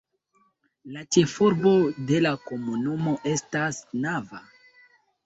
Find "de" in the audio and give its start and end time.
2.11-2.21